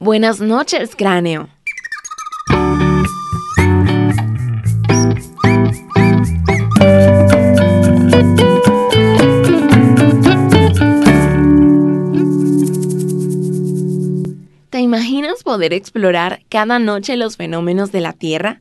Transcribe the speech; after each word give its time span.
Buenas 0.00 0.40
noches, 0.40 0.94
cráneo. 0.94 1.48
¿Te 14.70 14.78
imaginas 14.78 15.42
poder 15.42 15.72
explorar 15.72 16.42
cada 16.48 16.78
noche 16.78 17.16
los 17.16 17.36
fenómenos 17.36 17.90
de 17.90 18.00
la 18.00 18.12
Tierra, 18.12 18.60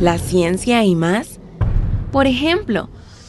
la 0.00 0.16
ciencia 0.16 0.84
y 0.84 0.94
más? 0.94 1.38
Por 2.10 2.26
ejemplo, 2.26 2.88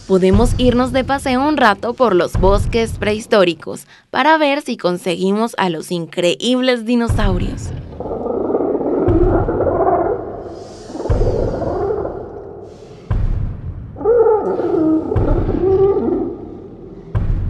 podemos 0.10 0.56
irnos 0.58 0.92
de 0.92 1.04
paseo 1.04 1.48
un 1.48 1.56
rato 1.56 1.94
por 1.94 2.16
los 2.16 2.34
bosques 2.34 2.94
prehistóricos 2.98 3.86
para 4.10 4.40
ver 4.40 4.64
si 4.64 4.76
conseguimos 4.76 5.54
a 5.60 5.70
los 5.70 5.92
increíbles 5.92 6.84
dinosaurios. 6.84 7.70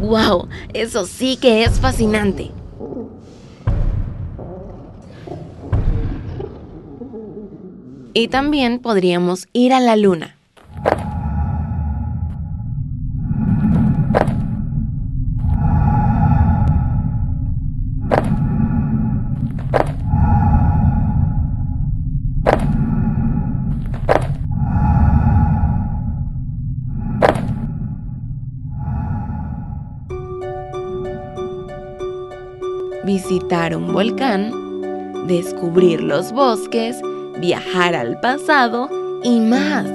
¡Wow! 0.02 0.50
Eso 0.74 1.06
sí 1.06 1.38
que 1.38 1.64
es 1.64 1.80
fascinante. 1.80 2.52
Y 8.14 8.28
también 8.28 8.80
podríamos 8.80 9.48
ir 9.54 9.72
a 9.72 9.80
la 9.80 9.96
luna. 9.96 10.39
Visitar 33.04 33.76
un 33.76 33.94
volcán, 33.94 35.28
descubrir 35.28 36.02
los 36.02 36.32
bosques, 36.32 37.00
viajar 37.40 37.96
al 37.96 38.20
pasado 38.20 38.90
y 39.24 39.40
más. 39.40 39.86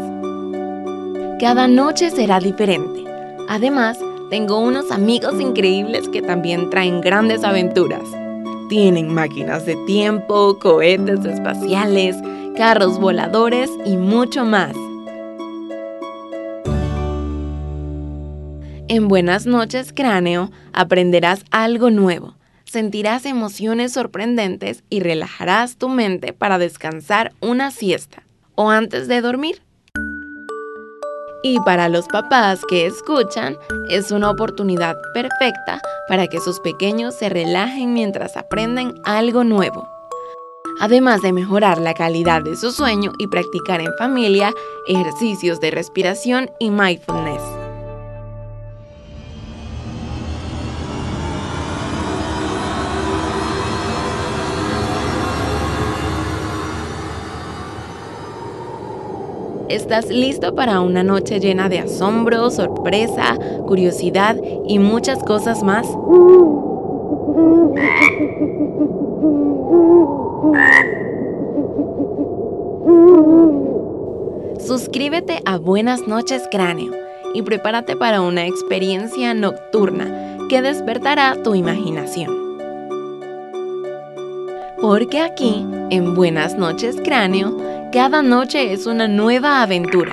Cada 1.39 1.67
noche 1.69 2.11
será 2.11 2.41
diferente. 2.41 3.05
Además, 3.49 3.99
tengo 4.31 4.59
unos 4.59 4.91
amigos 4.91 5.39
increíbles 5.41 6.09
que 6.09 6.23
también 6.23 6.71
traen 6.71 7.01
grandes 7.01 7.45
aventuras. 7.45 8.03
Tienen 8.69 9.13
máquinas 9.13 9.67
de 9.67 9.77
tiempo, 9.87 10.59
cohetes 10.59 11.25
espaciales, 11.25 12.17
carros 12.57 12.99
voladores 12.99 13.71
y 13.85 13.97
mucho 13.97 14.45
más. 14.45 14.75
En 18.89 19.09
Buenas 19.09 19.45
noches, 19.45 19.93
cráneo, 19.93 20.51
aprenderás 20.73 21.45
algo 21.51 21.91
nuevo 21.91 22.35
sentirás 22.65 23.27
emociones 23.27 23.93
sorprendentes 23.93 24.85
y 24.91 25.01
relajarás 25.01 25.77
tu 25.77 25.89
mente 25.89 26.33
para 26.33 26.59
descansar 26.59 27.33
una 27.41 27.71
siesta 27.71 28.25
o 28.55 28.71
antes 28.71 29.09
de 29.09 29.21
dormir. 29.21 29.63
Y 31.43 31.61
para 31.61 31.91
los 31.91 32.09
papás 32.09 32.63
que 32.67 32.87
escuchan, 32.87 33.59
es 33.91 34.11
una 34.11 34.31
oportunidad 34.31 34.97
perfecta 35.13 35.81
para 36.09 36.27
que 36.27 36.41
sus 36.41 36.59
pequeños 36.61 37.15
se 37.15 37.29
relajen 37.29 37.93
mientras 37.93 38.37
aprenden 38.37 38.95
algo 39.05 39.45
nuevo. 39.45 39.87
Además 40.81 41.23
de 41.23 41.33
mejorar 41.33 41.79
la 41.79 41.95
calidad 41.95 42.43
de 42.43 42.57
su 42.57 42.73
sueño 42.73 43.13
y 43.19 43.27
practicar 43.27 43.81
en 43.81 43.93
familia 43.99 44.53
ejercicios 44.89 45.61
de 45.61 45.71
respiración 45.71 46.51
y 46.59 46.71
mindfulness. 46.71 47.43
¿Estás 59.69 60.11
listo 60.11 60.55
para 60.55 60.81
una 60.81 61.03
noche 61.03 61.41
llena 61.41 61.71
de 61.71 61.79
asombro, 61.79 62.51
sorpresa, 62.51 63.39
curiosidad 63.67 64.37
y 64.67 64.79
muchas 64.79 65.23
cosas 65.25 65.63
más? 65.63 65.87
Suscríbete 74.59 75.41
a 75.47 75.57
Buenas 75.57 76.07
noches 76.07 76.43
Cráneo 76.51 76.93
y 77.33 77.41
prepárate 77.43 77.97
para 77.97 78.21
una 78.21 78.47
experiencia 78.47 79.33
nocturna 79.33 80.39
que 80.51 80.61
despertará 80.61 81.37
tu 81.43 81.55
imaginación. 81.55 82.44
Porque 84.87 85.23
aquí, 85.23 85.67
en 85.89 86.15
Buenas 86.15 86.59
noches 86.59 86.97
Cráneo, 87.03 87.57
cada 87.91 88.21
noche 88.21 88.75
es 88.75 88.85
una 88.85 89.09
nueva 89.09 89.63
aventura. 89.63 90.13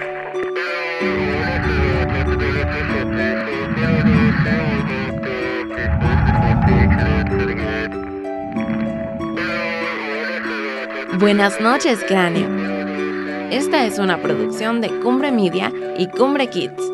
Buenas 11.19 11.59
noches, 11.59 11.99
cráneo. 12.07 12.47
Esta 13.51 13.85
es 13.85 13.99
una 13.99 14.21
producción 14.21 14.79
de 14.79 14.87
Cumbre 15.01 15.33
Media 15.33 15.69
y 15.97 16.07
Cumbre 16.07 16.47
Kids. 16.47 16.91